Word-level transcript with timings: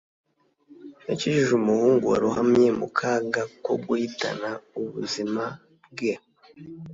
yakijije 1.09 1.51
umuhungu 1.55 2.05
warohamye 2.13 2.67
mu 2.79 2.87
kaga 2.97 3.41
ko 3.63 3.71
guhitana 3.85 4.49
ubuzima 4.81 5.43
bwe 5.91 6.13